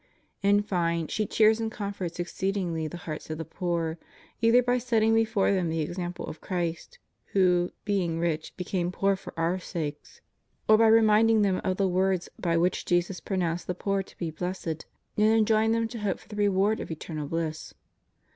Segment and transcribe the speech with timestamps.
[0.41, 3.99] In fine, she cheers and comforts exceedingly the hearts of the poor,
[4.41, 6.97] either by setting before them the example of Christ,
[7.33, 10.19] who, being rich became poor for our sakes,^
[10.67, 14.17] or by reminding them of the words by which Jesus pro nounced the poor to
[14.17, 14.67] be blessed,
[15.17, 17.75] and enjoined them to hope for the reward of eternal bliss.